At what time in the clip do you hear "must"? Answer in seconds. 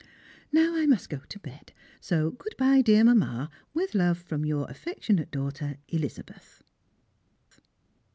0.87-1.11